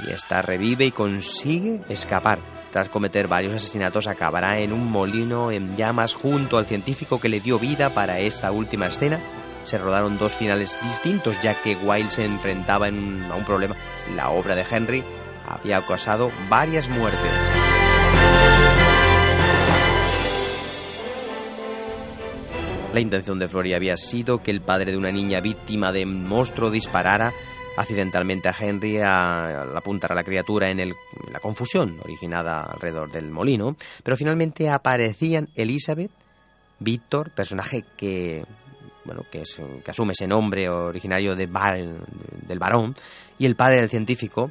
Y 0.07 0.11
esta 0.13 0.41
revive 0.41 0.87
y 0.87 0.93
consigue 0.93 1.81
escapar. 1.89 2.39
Tras 2.71 2.89
cometer 2.89 3.29
varios 3.29 3.55
asesinatos 3.55 4.07
acabará 4.07 4.59
en 4.61 4.73
un 4.73 4.91
molino 4.91 5.51
en 5.51 5.77
llamas 5.77 6.15
junto 6.15 6.57
al 6.57 6.67
científico 6.67 7.21
que 7.21 7.29
le 7.29 7.41
dio 7.41 7.59
vida 7.59 7.91
para 7.91 8.21
esa 8.21 8.51
última 8.51 8.87
escena 8.87 9.21
se 9.65 9.79
rodaron 9.79 10.19
dos 10.19 10.35
finales 10.35 10.79
distintos, 10.83 11.37
ya 11.43 11.55
que 11.55 11.77
Wilde 11.77 12.11
se 12.11 12.25
enfrentaba 12.25 12.87
a 12.87 12.91
un 12.91 13.45
problema. 13.47 13.77
La 14.17 14.31
obra 14.31 14.55
de 14.55 14.65
Henry 14.69 15.05
había 15.47 15.81
causado 15.83 16.31
varias 16.49 16.89
muertes. 16.89 17.50
La 22.93 22.99
intención 22.99 23.39
de 23.39 23.47
Flory 23.47 23.75
había 23.75 23.97
sido 23.97 24.43
que 24.43 24.51
el 24.51 24.63
padre 24.63 24.91
de 24.91 24.99
una 24.99 25.13
niña 25.13 25.41
víctima 25.41 25.93
de 25.93 26.05
monstruo 26.07 26.73
disparara 26.73 27.33
accidentalmente 27.77 28.49
a 28.49 28.55
Henry 28.59 28.99
al 28.99 29.77
apuntar 29.77 30.11
a 30.11 30.17
la 30.17 30.25
criatura 30.25 30.71
en, 30.71 30.81
el, 30.81 30.95
la 31.33 31.39
confusión 31.39 32.01
originada 32.03 32.63
alrededor 32.63 33.13
del 33.13 33.31
molino, 33.31 33.77
pero 34.03 34.17
finalmente 34.17 34.69
aparecían 34.69 35.49
Elizabeth, 35.55 36.11
Víctor, 36.81 37.31
personaje 37.31 37.85
que 37.97 38.45
bueno, 39.05 39.25
que, 39.31 39.45
asume 39.87 40.13
ese 40.13 40.27
nombre 40.27 40.69
originario 40.69 41.37
de 41.37 41.47
del 41.47 42.59
varón, 42.59 42.97
y 43.39 43.47
el 43.47 43.55
padre 43.55 43.77
del 43.77 43.89
científico 43.89 44.51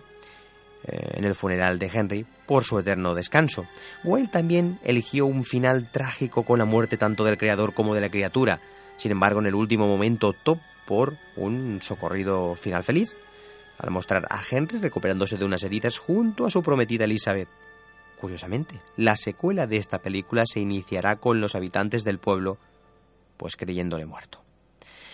eh, 0.86 1.12
en 1.15 1.25
el 1.25 1.36
funeral 1.36 1.77
de 1.77 1.91
Henry 1.93 2.25
por 2.49 2.63
su 2.63 2.79
eterno 2.79 3.13
descanso. 3.13 3.67
Whale 4.03 4.27
también 4.27 4.79
eligió 4.83 5.27
un 5.27 5.43
final 5.43 5.91
trágico 5.91 6.41
con 6.41 6.57
la 6.57 6.65
muerte 6.65 6.97
tanto 6.97 7.23
del 7.23 7.37
creador 7.37 7.75
como 7.75 7.93
de 7.93 8.01
la 8.01 8.09
criatura. 8.09 8.59
Sin 8.97 9.11
embargo, 9.11 9.39
en 9.39 9.45
el 9.45 9.53
último 9.53 9.85
momento 9.85 10.29
optó 10.29 10.59
por 10.87 11.15
un 11.35 11.79
socorrido 11.83 12.55
final 12.55 12.83
feliz, 12.83 13.15
al 13.77 13.91
mostrar 13.91 14.25
a 14.31 14.41
Henry 14.49 14.79
recuperándose 14.79 15.37
de 15.37 15.45
unas 15.45 15.61
heridas 15.61 15.99
junto 15.99 16.47
a 16.47 16.49
su 16.49 16.63
prometida 16.63 17.05
Elizabeth. 17.05 17.49
Curiosamente, 18.19 18.81
la 18.97 19.15
secuela 19.15 19.67
de 19.67 19.77
esta 19.77 20.01
película 20.01 20.45
se 20.47 20.59
iniciará 20.59 21.17
con 21.17 21.41
los 21.41 21.53
habitantes 21.53 22.03
del 22.03 22.17
pueblo, 22.17 22.57
pues 23.37 23.57
creyéndole 23.57 24.07
muerto. 24.07 24.48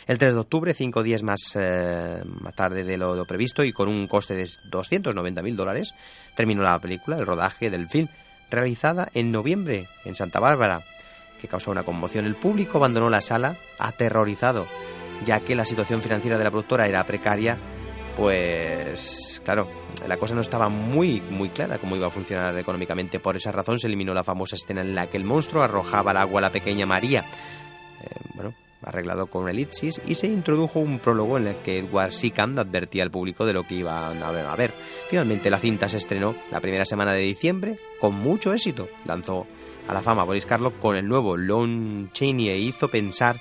El 0.08 0.20
3 0.20 0.36
de 0.36 0.40
octubre, 0.40 0.74
cinco 0.74 1.02
días 1.02 1.24
más, 1.24 1.56
eh, 1.56 2.22
tarde 2.56 2.84
de 2.84 2.98
lo, 2.98 3.16
lo, 3.16 3.26
previsto 3.26 3.64
y 3.64 3.72
con 3.72 3.90
un 3.90 4.08
coste 4.08 4.36
de 4.36 4.44
290.000 4.44 5.56
dólares, 5.56 5.96
terminó 6.36 6.62
la 6.62 6.80
película, 6.80 7.18
el 7.18 7.26
rodaje 7.26 7.72
del 7.72 7.88
film, 7.88 8.08
realizada 8.52 9.10
en 9.14 9.32
noviembre 9.32 9.88
en 10.04 10.16
Santa 10.16 10.40
Bárbara, 10.40 10.84
que 11.42 11.48
causó 11.48 11.72
una 11.72 11.84
conmoción. 11.84 12.26
El 12.26 12.36
público 12.36 12.78
abandonó 12.78 13.10
la 13.10 13.22
sala 13.22 13.58
aterrorizado, 13.80 14.68
ya 15.24 15.40
que 15.40 15.56
la 15.56 15.66
situación 15.66 16.02
financiera 16.02 16.38
de 16.38 16.44
la 16.44 16.52
productora 16.52 16.88
era 16.88 17.04
precaria, 17.06 17.58
pues 18.16 19.42
claro, 19.44 19.70
la 20.08 20.18
cosa 20.18 20.36
no 20.36 20.42
estaba 20.42 20.70
muy, 20.70 21.20
muy 21.22 21.50
clara 21.50 21.80
cómo 21.80 21.96
iba 21.96 22.08
a 22.08 22.12
funcionar 22.12 22.58
económicamente. 22.58 23.20
Por 23.20 23.36
esa 23.36 23.52
razón 23.52 23.80
se 23.80 23.88
eliminó 23.88 24.14
la 24.14 24.24
famosa 24.24 24.56
escena 24.56 24.82
en 24.82 24.96
la 24.96 25.08
que 25.08 25.18
el 25.18 25.26
monstruo 25.26 25.64
arrojaba 25.64 26.12
al 26.12 26.18
agua 26.18 26.40
a 26.40 26.44
la 26.44 26.52
pequeña 26.52 26.86
María. 26.86 27.26
Arreglado 28.96 29.28
con 29.28 29.50
elipsis, 29.50 30.02
y 30.08 30.16
se 30.16 30.28
introdujo 30.28 30.80
un 30.80 31.00
prólogo 31.00 31.38
en 31.38 31.48
el 31.48 31.58
que 31.58 31.80
Edward 31.80 32.14
Seacamp 32.14 32.58
advertía 32.58 33.04
al 33.04 33.12
público 33.12 33.46
de 33.46 33.52
lo 33.52 33.68
que 33.68 33.76
iban 33.76 34.24
a 34.24 34.56
ver. 34.56 34.74
Finalmente 35.10 35.50
la 35.50 35.60
cinta 35.60 35.90
se 35.90 35.98
estrenó 35.98 36.34
la 36.50 36.62
primera 36.62 36.86
semana 36.86 37.12
de 37.14 37.22
diciembre 37.22 37.78
con 38.00 38.16
mucho 38.16 38.54
éxito. 38.54 38.88
Lanzó 39.06 39.46
a 39.88 39.94
la 39.94 40.02
fama 40.02 40.24
Boris 40.24 40.46
Karloff 40.46 40.76
con 40.80 40.96
el 40.96 41.08
nuevo 41.08 41.36
Lon 41.36 42.10
Chaney 42.14 42.50
e 42.50 42.58
hizo 42.58 42.88
pensar 42.88 43.38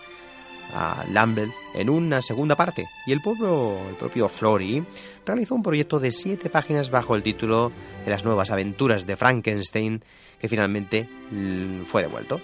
a 0.74 1.04
Lambert 1.08 1.52
en 1.74 1.88
una 1.88 2.20
segunda 2.20 2.56
parte. 2.56 2.88
Y 3.06 3.12
el 3.12 3.20
propio, 3.20 3.78
el 3.88 3.94
propio 3.94 4.28
Flory 4.28 4.84
realizó 5.24 5.54
un 5.54 5.62
proyecto 5.62 6.00
de 6.00 6.10
siete 6.10 6.50
páginas 6.50 6.90
bajo 6.90 7.14
el 7.14 7.22
título 7.22 7.70
de 8.04 8.10
las 8.10 8.24
nuevas 8.24 8.50
aventuras 8.50 9.06
de 9.06 9.16
Frankenstein 9.16 10.02
que 10.38 10.48
finalmente 10.48 11.08
fue 11.84 12.02
devuelto. 12.02 12.40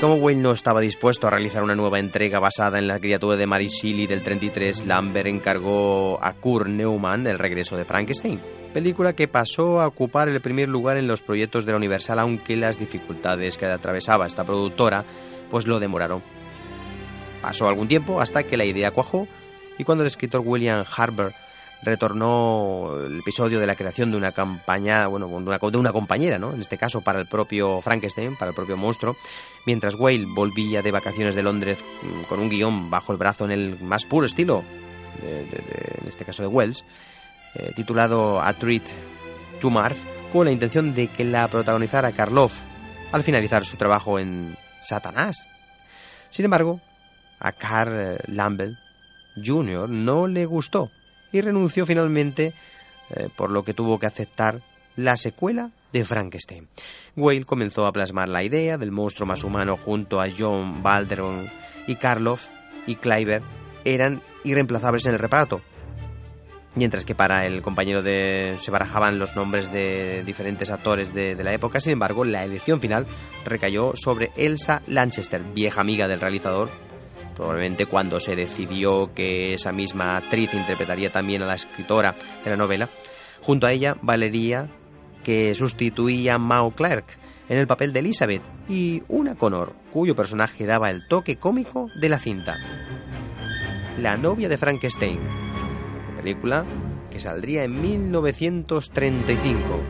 Como 0.00 0.14
Wayne 0.14 0.40
no 0.40 0.52
estaba 0.52 0.80
dispuesto 0.80 1.26
a 1.26 1.30
realizar 1.30 1.62
una 1.62 1.74
nueva 1.74 1.98
entrega 1.98 2.40
basada 2.40 2.78
en 2.78 2.86
la 2.86 2.98
criatura 2.98 3.36
de 3.36 3.46
Mary 3.46 3.66
Shelley 3.68 4.06
del 4.06 4.22
33, 4.22 4.86
Lambert 4.86 5.26
encargó 5.26 6.18
a 6.22 6.32
Kurt 6.32 6.68
Neumann 6.68 7.26
el 7.26 7.38
regreso 7.38 7.76
de 7.76 7.84
Frankenstein, 7.84 8.40
película 8.72 9.12
que 9.12 9.28
pasó 9.28 9.78
a 9.78 9.86
ocupar 9.86 10.30
el 10.30 10.40
primer 10.40 10.70
lugar 10.70 10.96
en 10.96 11.06
los 11.06 11.20
proyectos 11.20 11.66
de 11.66 11.72
la 11.72 11.76
Universal, 11.76 12.18
aunque 12.18 12.56
las 12.56 12.78
dificultades 12.78 13.58
que 13.58 13.66
atravesaba 13.66 14.26
esta 14.26 14.44
productora 14.44 15.04
pues 15.50 15.66
lo 15.66 15.78
demoraron. 15.80 16.22
Pasó 17.42 17.68
algún 17.68 17.88
tiempo 17.88 18.22
hasta 18.22 18.44
que 18.44 18.56
la 18.56 18.64
idea 18.64 18.92
cuajó 18.92 19.28
y 19.76 19.84
cuando 19.84 20.02
el 20.02 20.08
escritor 20.08 20.40
William 20.42 20.82
Harper 20.96 21.34
retornó 21.82 22.92
el 23.06 23.20
episodio 23.20 23.58
de 23.58 23.66
la 23.66 23.76
creación 23.76 24.10
de 24.10 24.16
una 24.16 24.32
campaña, 24.32 25.06
bueno, 25.06 25.28
de 25.28 25.34
una, 25.34 25.58
de 25.58 25.76
una 25.78 25.92
compañera, 25.92 26.38
¿no? 26.38 26.52
En 26.52 26.60
este 26.60 26.76
caso 26.76 27.00
para 27.00 27.20
el 27.20 27.26
propio 27.26 27.80
Frankenstein, 27.80 28.36
para 28.36 28.50
el 28.50 28.54
propio 28.54 28.76
monstruo, 28.76 29.16
mientras 29.66 29.94
Whale 29.94 30.26
volvía 30.26 30.82
de 30.82 30.90
vacaciones 30.90 31.34
de 31.34 31.42
Londres 31.42 31.84
mm, 32.02 32.22
con 32.24 32.40
un 32.40 32.48
guion 32.48 32.90
bajo 32.90 33.12
el 33.12 33.18
brazo 33.18 33.44
en 33.44 33.52
el 33.52 33.80
más 33.80 34.04
puro 34.04 34.26
estilo, 34.26 34.64
en 35.22 36.08
este 36.08 36.24
caso 36.24 36.42
de 36.42 36.48
Wells, 36.48 36.84
eh, 37.54 37.72
titulado 37.74 38.40
A 38.40 38.52
Treat 38.52 38.84
to 39.60 39.70
Marv, 39.70 39.96
con 40.32 40.44
la 40.44 40.52
intención 40.52 40.94
de 40.94 41.08
que 41.08 41.24
la 41.24 41.48
protagonizara 41.48 42.12
Karloff 42.12 42.54
al 43.12 43.24
finalizar 43.24 43.64
su 43.64 43.76
trabajo 43.76 44.18
en 44.18 44.56
Satanás. 44.80 45.46
Sin 46.30 46.44
embargo, 46.44 46.80
a 47.40 47.52
Carl 47.52 48.18
Lambert 48.28 48.74
Jr. 49.34 49.88
no 49.88 50.26
le 50.26 50.46
gustó 50.46 50.90
y 51.32 51.40
renunció 51.40 51.86
finalmente, 51.86 52.52
eh, 53.10 53.28
por 53.36 53.50
lo 53.50 53.64
que 53.64 53.74
tuvo 53.74 53.98
que 53.98 54.06
aceptar 54.06 54.62
la 54.96 55.16
secuela 55.16 55.70
de 55.92 56.04
Frankenstein. 56.04 56.68
Whale 57.16 57.44
comenzó 57.44 57.86
a 57.86 57.92
plasmar 57.92 58.28
la 58.28 58.42
idea 58.42 58.78
del 58.78 58.92
monstruo 58.92 59.26
más 59.26 59.44
humano 59.44 59.76
junto 59.76 60.20
a 60.20 60.28
John 60.36 60.82
Balderon 60.82 61.48
y 61.86 61.96
Karloff 61.96 62.48
y 62.86 62.96
Kleiber 62.96 63.42
eran 63.84 64.22
irreemplazables 64.44 65.06
en 65.06 65.14
el 65.14 65.18
reparto. 65.18 65.62
Mientras 66.76 67.04
que 67.04 67.16
para 67.16 67.46
el 67.46 67.62
compañero 67.62 68.00
de 68.00 68.56
se 68.60 68.70
barajaban 68.70 69.18
los 69.18 69.34
nombres 69.34 69.72
de 69.72 70.22
diferentes 70.24 70.70
actores 70.70 71.12
de, 71.12 71.34
de 71.34 71.44
la 71.44 71.52
época, 71.52 71.80
sin 71.80 71.94
embargo, 71.94 72.24
la 72.24 72.44
elección 72.44 72.80
final 72.80 73.06
recayó 73.44 73.92
sobre 73.96 74.30
Elsa 74.36 74.82
Lanchester, 74.86 75.42
vieja 75.52 75.80
amiga 75.80 76.06
del 76.06 76.20
realizador, 76.20 76.70
probablemente 77.40 77.86
cuando 77.86 78.20
se 78.20 78.36
decidió 78.36 79.14
que 79.14 79.54
esa 79.54 79.72
misma 79.72 80.18
actriz 80.18 80.52
interpretaría 80.52 81.10
también 81.10 81.40
a 81.40 81.46
la 81.46 81.54
escritora 81.54 82.14
de 82.44 82.50
la 82.50 82.56
novela, 82.58 82.90
junto 83.40 83.66
a 83.66 83.72
ella 83.72 83.96
Valeria, 84.02 84.68
que 85.24 85.54
sustituía 85.54 86.34
a 86.34 86.38
Mao 86.38 86.72
Clark 86.72 87.06
en 87.48 87.56
el 87.56 87.66
papel 87.66 87.94
de 87.94 88.00
Elizabeth, 88.00 88.42
y 88.68 89.02
una 89.08 89.36
Connor, 89.36 89.72
cuyo 89.90 90.14
personaje 90.14 90.66
daba 90.66 90.90
el 90.90 91.08
toque 91.08 91.36
cómico 91.36 91.88
de 91.98 92.10
la 92.10 92.18
cinta. 92.18 92.58
La 93.98 94.18
novia 94.18 94.50
de 94.50 94.58
Frankenstein, 94.58 95.20
película 96.18 96.66
que 97.10 97.20
saldría 97.20 97.64
en 97.64 97.80
1935 97.80 99.80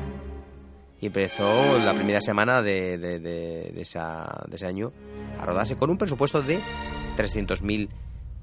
y 1.00 1.06
empezó 1.06 1.80
la 1.80 1.94
primera 1.94 2.20
semana 2.20 2.62
de, 2.62 2.96
de, 2.96 3.72
ese 3.76 3.98
año 3.98 4.92
a 5.36 5.46
rodarse 5.46 5.74
con 5.74 5.90
un 5.90 5.98
presupuesto 5.98 6.42
de 6.42 6.60
300.000 7.16 7.88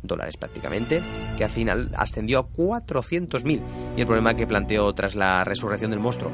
dólares 0.04 0.38
prácticamente, 0.38 1.02
que 1.38 1.44
al 1.44 1.50
final 1.50 1.92
ascendió 1.96 2.40
a 2.40 2.48
400.000 2.50 3.62
y 3.98 4.02
el 4.02 4.08
problema 4.08 4.36
que 4.36 4.48
planteó 4.48 4.94
tras 4.94 5.16
la 5.16 5.44
resurrección 5.44 5.92
del 5.92 6.00
monstruo. 6.00 6.32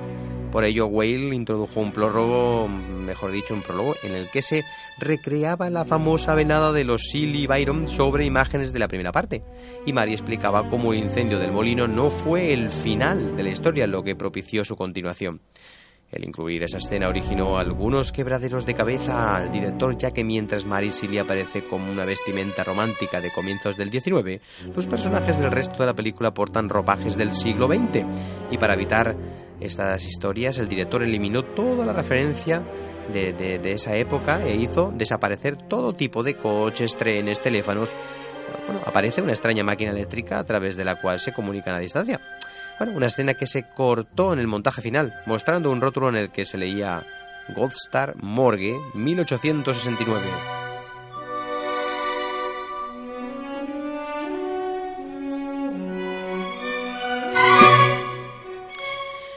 Por 0.53 0.65
ello, 0.65 0.85
Whale 0.85 1.33
introdujo 1.33 1.79
un 1.79 1.91
prólogo, 1.91 2.67
mejor 2.67 3.31
dicho, 3.31 3.55
un 3.55 3.63
prólogo, 3.63 3.95
en 4.03 4.13
el 4.13 4.29
que 4.29 4.43
se 4.43 4.63
recreaba 4.99 5.71
la 5.71 5.83
famosa 5.83 6.35
venada 6.35 6.71
de 6.71 6.83
los 6.83 7.09
Silly 7.09 7.47
Byron 7.47 7.87
sobre 7.87 8.25
imágenes 8.25 8.71
de 8.71 8.77
la 8.77 8.87
primera 8.87 9.11
parte. 9.11 9.43
Y 9.87 9.93
Mary 9.93 10.11
explicaba 10.13 10.69
cómo 10.69 10.93
el 10.93 10.99
incendio 10.99 11.39
del 11.39 11.51
molino 11.51 11.87
no 11.87 12.11
fue 12.11 12.53
el 12.53 12.69
final 12.69 13.35
de 13.35 13.41
la 13.41 13.49
historia 13.49 13.87
lo 13.87 14.03
que 14.03 14.15
propició 14.15 14.63
su 14.63 14.75
continuación. 14.75 15.41
El 16.13 16.25
incluir 16.25 16.61
esa 16.61 16.77
escena 16.77 17.07
originó 17.07 17.57
algunos 17.57 18.11
quebraderos 18.11 18.67
de 18.67 18.75
cabeza 18.75 19.35
al 19.35 19.51
director, 19.51 19.97
ya 19.97 20.11
que 20.11 20.23
mientras 20.23 20.63
Mary 20.63 20.91
Silly 20.91 21.17
aparece 21.17 21.65
como 21.65 21.91
una 21.91 22.05
vestimenta 22.05 22.63
romántica 22.63 23.19
de 23.19 23.31
comienzos 23.31 23.77
del 23.77 23.91
XIX, 23.91 24.39
los 24.75 24.85
personajes 24.85 25.39
del 25.39 25.51
resto 25.51 25.77
de 25.79 25.87
la 25.87 25.95
película 25.95 26.33
portan 26.33 26.69
ropajes 26.69 27.17
del 27.17 27.33
siglo 27.33 27.67
XX. 27.67 28.05
Y 28.51 28.57
para 28.59 28.75
evitar 28.75 29.15
estas 29.59 30.05
historias, 30.05 30.59
el 30.59 30.67
director 30.67 31.01
eliminó 31.01 31.43
toda 31.43 31.83
la 31.83 31.93
referencia 31.93 32.63
de, 33.11 33.33
de, 33.33 33.57
de 33.57 33.71
esa 33.71 33.95
época 33.95 34.45
e 34.45 34.55
hizo 34.55 34.91
desaparecer 34.93 35.55
todo 35.55 35.93
tipo 35.93 36.21
de 36.21 36.37
coches, 36.37 36.95
trenes, 36.95 37.41
teléfonos. 37.41 37.95
Bueno, 38.67 38.81
aparece 38.85 39.21
una 39.21 39.31
extraña 39.31 39.63
máquina 39.63 39.89
eléctrica 39.89 40.37
a 40.37 40.45
través 40.45 40.77
de 40.77 40.85
la 40.85 41.01
cual 41.01 41.19
se 41.19 41.33
comunican 41.33 41.73
a 41.73 41.79
distancia. 41.79 42.19
Bueno, 42.79 42.93
una 42.97 43.07
escena 43.07 43.35
que 43.35 43.47
se 43.47 43.63
cortó 43.63 44.33
en 44.33 44.39
el 44.39 44.47
montaje 44.47 44.81
final, 44.81 45.13
mostrando 45.25 45.71
un 45.71 45.81
rótulo 45.81 46.09
en 46.09 46.15
el 46.15 46.31
que 46.31 46.45
se 46.45 46.57
leía 46.57 47.05
Goldstar 47.55 48.15
Morgue 48.21 48.75
1869. 48.93 50.21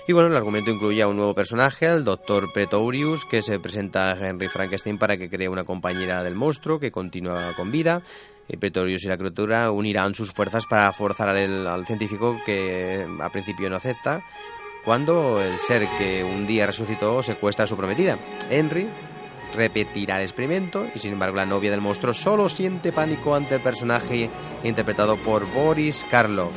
Y 0.09 0.12
bueno, 0.12 0.29
el 0.29 0.37
argumento 0.37 0.70
incluye 0.70 1.03
a 1.03 1.09
un 1.09 1.16
nuevo 1.16 1.35
personaje, 1.35 1.88
al 1.88 2.05
Dr. 2.05 2.53
Pretorius, 2.53 3.25
que 3.25 3.42
se 3.42 3.59
presenta 3.59 4.12
a 4.12 4.16
Henry 4.16 4.46
Frankenstein 4.46 4.99
para 4.99 5.16
que 5.16 5.29
cree 5.29 5.49
una 5.49 5.64
compañera 5.64 6.22
del 6.22 6.37
monstruo 6.37 6.79
que 6.79 6.92
continúa 6.92 7.53
con 7.57 7.72
vida. 7.72 8.03
Pretorius 8.59 9.04
y 9.04 9.09
la 9.09 9.18
criatura 9.18 9.70
unirán 9.70 10.14
sus 10.14 10.32
fuerzas 10.32 10.66
para 10.66 10.92
forzar 10.92 11.30
al, 11.30 11.87
científico 11.87 12.38
que 12.44 13.06
al 13.20 13.30
principio 13.30 13.68
no 13.68 13.76
acepta 13.76 14.22
cuando 14.85 15.42
el 15.42 15.59
ser 15.59 15.88
que 15.98 16.22
un 16.22 16.46
día 16.46 16.66
resucitó 16.66 17.22
secuestra 17.22 17.64
a 17.64 17.66
su 17.66 17.76
prometida. 17.76 18.18
Henry 18.48 18.87
repetirá 19.56 20.16
el 20.16 20.22
experimento 20.22 20.87
y 20.94 20.98
sin 21.00 21.12
embargo 21.12 21.37
la 21.37 21.46
novia 21.46 21.70
del 21.70 21.80
monstruo 21.80 22.14
solo 22.14 22.48
siente 22.48 22.92
pánico 22.92 23.35
ante 23.35 23.56
el 23.56 23.61
personaje 23.61 24.30
interpretado 24.62 25.16
por 25.16 25.44
Boris 25.52 26.06
Karloff 26.09 26.52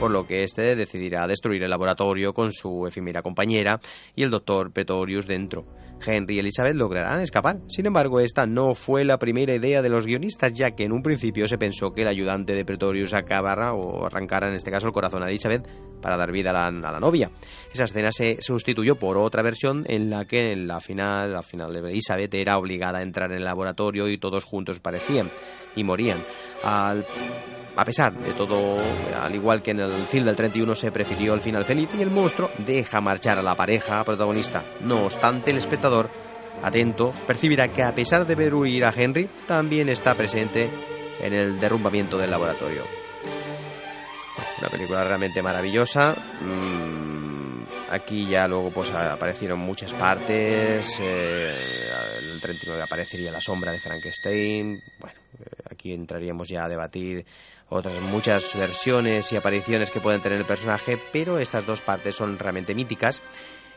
por 0.00 0.10
lo 0.10 0.26
que 0.26 0.44
este 0.44 0.76
decidirá 0.76 1.26
destruir 1.26 1.62
el 1.62 1.70
laboratorio 1.70 2.34
con 2.34 2.52
su 2.52 2.86
efímera 2.86 3.22
compañera 3.22 3.80
y 4.14 4.22
el 4.22 4.30
doctor 4.30 4.70
Pretorius 4.70 5.26
dentro. 5.26 5.64
Henry 6.04 6.36
y 6.36 6.38
Elizabeth 6.40 6.74
lograrán 6.74 7.20
escapar. 7.20 7.60
Sin 7.68 7.86
embargo, 7.86 8.20
esta 8.20 8.46
no 8.46 8.74
fue 8.74 9.04
la 9.04 9.18
primera 9.18 9.54
idea 9.54 9.80
de 9.80 9.88
los 9.88 10.06
guionistas, 10.06 10.52
ya 10.52 10.72
que 10.72 10.84
en 10.84 10.92
un 10.92 11.02
principio 11.02 11.46
se 11.46 11.56
pensó 11.56 11.92
que 11.94 12.02
el 12.02 12.08
ayudante 12.08 12.54
de 12.54 12.64
Pretorius 12.64 13.14
acabara 13.14 13.72
o 13.72 14.04
arrancara 14.04 14.48
en 14.48 14.54
este 14.54 14.70
caso 14.70 14.86
el 14.86 14.92
corazón 14.92 15.22
a 15.22 15.28
Elizabeth 15.28 15.66
para 16.02 16.18
dar 16.18 16.30
vida 16.30 16.50
a 16.50 16.70
la, 16.70 17.00
novia. 17.00 17.30
Esa 17.72 17.84
escena 17.84 18.12
se 18.12 18.42
sustituyó 18.42 18.96
por 18.96 19.16
otra 19.16 19.42
versión 19.42 19.84
en 19.88 20.10
la 20.10 20.26
que 20.26 20.52
en 20.52 20.68
la 20.68 20.80
final, 20.80 21.42
final 21.42 21.74
Elizabeth 21.74 22.34
era 22.34 22.58
obligada 22.58 22.98
a 22.98 23.02
entrar 23.02 23.30
en 23.30 23.38
el 23.38 23.44
laboratorio 23.44 24.08
y 24.08 24.18
todos 24.18 24.44
juntos 24.44 24.78
parecían 24.78 25.30
y 25.74 25.84
morían. 25.84 26.18
Al 26.62 27.04
a 27.76 27.84
pesar 27.84 28.14
de 28.14 28.32
todo, 28.32 28.78
al 29.20 29.34
igual 29.34 29.62
que 29.62 29.72
en 29.72 29.80
el 29.80 30.04
film 30.04 30.24
del 30.24 30.34
31 30.34 30.74
se 30.74 30.90
prefirió 30.90 31.34
el 31.34 31.40
final 31.40 31.64
feliz 31.64 31.90
y 31.98 32.02
el 32.02 32.10
monstruo 32.10 32.50
deja 32.58 33.00
marchar 33.02 33.38
a 33.38 33.42
la 33.42 33.54
pareja 33.54 34.02
protagonista. 34.02 34.64
No 34.80 35.04
obstante, 35.04 35.50
el 35.50 35.58
espectador, 35.58 36.08
atento, 36.62 37.12
percibirá 37.26 37.68
que 37.68 37.82
a 37.82 37.94
pesar 37.94 38.26
de 38.26 38.34
ver 38.34 38.54
huir 38.54 38.84
a 38.84 38.94
Henry, 38.96 39.28
también 39.46 39.90
está 39.90 40.14
presente 40.14 40.70
en 41.20 41.34
el 41.34 41.60
derrumbamiento 41.60 42.16
del 42.16 42.30
laboratorio. 42.30 42.82
Una 44.58 44.68
película 44.68 45.04
realmente 45.04 45.42
maravillosa. 45.42 46.14
Mm, 46.40 47.64
aquí 47.90 48.26
ya 48.26 48.48
luego 48.48 48.70
pues 48.70 48.90
aparecieron 48.90 49.58
muchas 49.58 49.92
partes. 49.92 50.98
Eh, 51.00 51.90
el 52.18 52.40
39 52.40 52.82
aparecería 52.82 53.30
la 53.30 53.40
sombra 53.40 53.72
de 53.72 53.80
Frankenstein. 53.80 54.82
Bueno, 54.98 55.18
eh, 55.40 55.44
aquí 55.70 55.92
entraríamos 55.92 56.48
ya 56.48 56.64
a 56.64 56.68
debatir 56.68 57.26
otras 57.68 58.00
muchas 58.02 58.54
versiones 58.56 59.32
y 59.32 59.36
apariciones 59.36 59.90
que 59.90 60.00
pueden 60.00 60.20
tener 60.20 60.38
el 60.38 60.44
personaje, 60.44 60.98
pero 61.12 61.38
estas 61.38 61.66
dos 61.66 61.82
partes 61.82 62.14
son 62.14 62.38
realmente 62.38 62.74
míticas. 62.74 63.22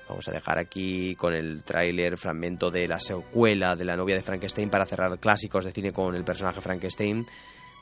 Vamos 0.07 0.27
a 0.27 0.31
dejar 0.31 0.57
aquí 0.57 1.15
con 1.15 1.33
el 1.33 1.63
tráiler 1.63 2.17
fragmento 2.17 2.71
de 2.71 2.87
la 2.87 2.99
secuela 2.99 3.75
de 3.75 3.85
la 3.85 3.95
novia 3.95 4.15
de 4.15 4.23
Frankenstein 4.23 4.69
para 4.69 4.87
cerrar 4.87 5.19
clásicos 5.19 5.65
de 5.65 5.71
cine 5.71 5.93
con 5.93 6.15
el 6.15 6.23
personaje 6.23 6.61
Frankenstein, 6.61 7.27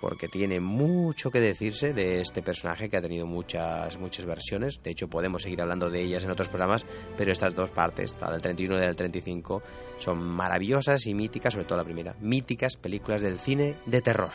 porque 0.01 0.27
tiene 0.27 0.59
mucho 0.59 1.31
que 1.31 1.39
decirse 1.39 1.93
de 1.93 2.19
este 2.19 2.41
personaje 2.41 2.89
que 2.89 2.97
ha 2.97 3.01
tenido 3.01 3.25
muchas 3.25 3.97
muchas 3.97 4.25
versiones. 4.25 4.81
De 4.83 4.91
hecho, 4.91 5.07
podemos 5.07 5.41
seguir 5.41 5.61
hablando 5.61 5.89
de 5.89 6.01
ellas 6.01 6.23
en 6.25 6.31
otros 6.31 6.49
programas, 6.49 6.85
pero 7.15 7.31
estas 7.31 7.55
dos 7.55 7.71
partes, 7.71 8.13
la 8.19 8.31
del 8.31 8.41
31 8.41 8.75
y 8.75 8.79
la 8.79 8.87
del 8.87 8.95
35, 8.97 9.63
son 9.97 10.19
maravillosas 10.19 11.07
y 11.07 11.13
míticas, 11.13 11.53
sobre 11.53 11.65
todo 11.65 11.77
la 11.77 11.85
primera, 11.85 12.15
míticas 12.19 12.75
películas 12.75 13.21
del 13.21 13.39
cine 13.39 13.77
de 13.85 14.01
terror. 14.01 14.31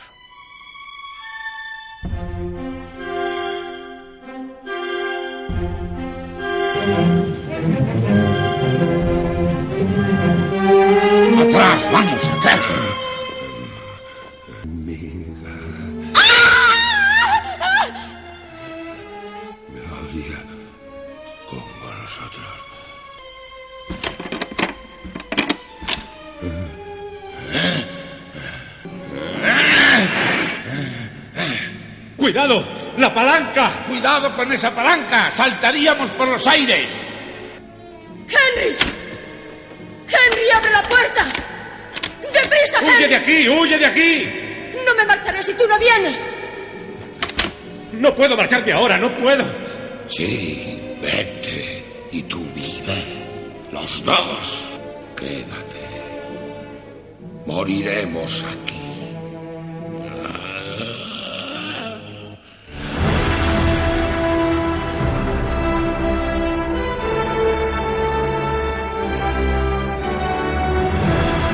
¡Cuidado! 32.23 32.63
¡La 32.99 33.13
palanca! 33.13 33.83
¡Cuidado 33.85 34.33
con 34.33 34.49
esa 34.53 34.73
palanca! 34.73 35.29
¡Saltaríamos 35.29 36.09
por 36.11 36.29
los 36.29 36.47
aires! 36.47 36.87
¡Henry! 38.29 38.77
¡Henry, 40.07 40.49
abre 40.55 40.71
la 40.71 40.83
puerta! 40.83 41.25
¡Deprisa, 42.21 42.79
¡Huye 42.81 42.91
Henry! 42.91 43.07
de 43.09 43.15
aquí! 43.17 43.49
¡Huye 43.49 43.77
de 43.77 43.85
aquí! 43.85 44.29
No 44.85 44.95
me 44.95 45.03
marcharé 45.03 45.43
si 45.43 45.53
tú 45.55 45.65
no 45.67 45.77
vienes. 45.77 46.25
No 47.91 48.15
puedo 48.15 48.37
marcharme 48.37 48.71
ahora, 48.71 48.97
no 48.97 49.11
puedo. 49.17 49.43
Sí, 50.07 50.95
vete 51.01 52.07
y 52.13 52.21
tú 52.21 52.39
vive. 52.55 53.03
Los 53.69 54.01
dos. 54.05 54.63
Quédate. 55.17 55.83
Moriremos 57.45 58.45
aquí. 58.45 58.82